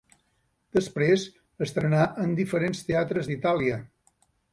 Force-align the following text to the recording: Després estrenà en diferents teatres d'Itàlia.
Després 0.77 1.25
estrenà 1.65 2.07
en 2.23 2.33
diferents 2.39 2.81
teatres 2.89 3.29
d'Itàlia. 3.33 3.79